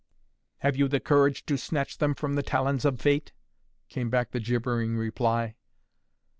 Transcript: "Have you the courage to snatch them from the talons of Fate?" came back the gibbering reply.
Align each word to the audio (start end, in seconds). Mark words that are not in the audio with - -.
"Have 0.61 0.75
you 0.75 0.87
the 0.87 0.99
courage 0.99 1.45
to 1.45 1.59
snatch 1.59 1.99
them 1.99 2.15
from 2.15 2.33
the 2.33 2.41
talons 2.41 2.85
of 2.85 2.99
Fate?" 2.99 3.31
came 3.87 4.09
back 4.09 4.31
the 4.31 4.39
gibbering 4.39 4.97
reply. 4.97 5.53